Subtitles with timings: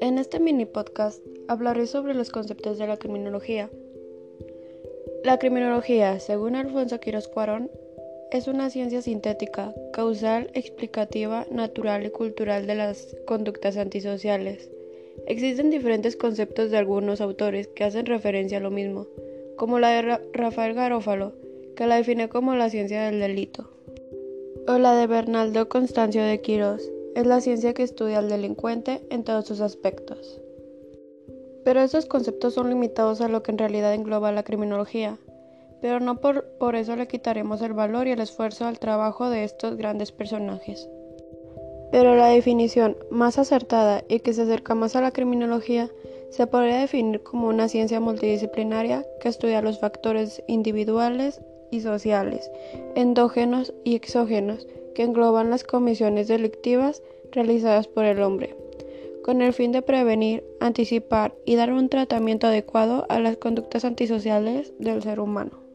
[0.00, 3.70] En este mini podcast hablaré sobre los conceptos de la criminología.
[5.24, 7.70] La criminología, según Alfonso Quiroz Cuarón,
[8.32, 14.70] es una ciencia sintética, causal, explicativa, natural y cultural de las conductas antisociales.
[15.26, 19.06] Existen diferentes conceptos de algunos autores que hacen referencia a lo mismo,
[19.56, 21.34] como la de Rafael Garófalo,
[21.76, 23.75] que la define como la ciencia del delito,
[24.68, 29.24] o la de Bernaldo Constancio de Quirós, es la ciencia que estudia al delincuente en
[29.24, 30.40] todos sus aspectos.
[31.64, 35.18] Pero estos conceptos son limitados a lo que en realidad engloba la criminología,
[35.80, 39.44] pero no por, por eso le quitaremos el valor y el esfuerzo al trabajo de
[39.44, 40.88] estos grandes personajes.
[41.92, 45.90] Pero la definición más acertada y que se acerca más a la criminología
[46.30, 51.40] se podría definir como una ciencia multidisciplinaria que estudia los factores individuales
[51.70, 52.50] y sociales,
[52.94, 58.56] endógenos y exógenos, que engloban las comisiones delictivas realizadas por el hombre,
[59.22, 64.72] con el fin de prevenir, anticipar y dar un tratamiento adecuado a las conductas antisociales
[64.78, 65.66] del ser humano.